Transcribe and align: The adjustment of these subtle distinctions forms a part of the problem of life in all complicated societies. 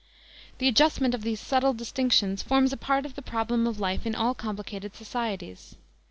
The 0.57 0.67
adjustment 0.67 1.13
of 1.13 1.21
these 1.21 1.39
subtle 1.39 1.75
distinctions 1.75 2.41
forms 2.41 2.73
a 2.73 2.75
part 2.75 3.05
of 3.05 3.13
the 3.13 3.21
problem 3.21 3.67
of 3.67 3.79
life 3.79 4.03
in 4.07 4.15
all 4.15 4.33
complicated 4.33 4.95
societies. 4.95 5.75